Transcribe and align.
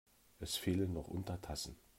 Es 0.39 0.55
fehlen 0.57 0.93
noch 0.93 1.09
Untertassen. 1.09 1.77